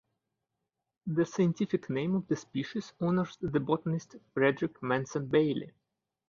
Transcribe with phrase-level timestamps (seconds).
[1.05, 5.73] The scientific name of the species honours the botanist Frederick Manson Bailey.